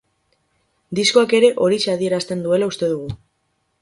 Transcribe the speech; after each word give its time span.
Diskoak 0.99 1.35
ere 1.41 1.51
horixe 1.65 1.93
adierazten 1.93 2.45
duela 2.47 2.71
uste 2.75 2.91
dugu. 2.95 3.15